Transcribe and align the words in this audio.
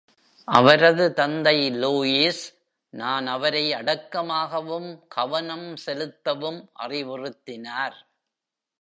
அவரது 0.47 1.13
தந்தை 1.13 1.57
லூயிஸ் 1.71 2.41
நான் 2.93 3.27
அவரை 3.27 3.73
அடக்கமாகவும் 3.73 4.89
கவனம் 5.07 5.75
செலுத்தவும் 5.75 6.61
அறிவுறுத்தினார். 6.79 7.97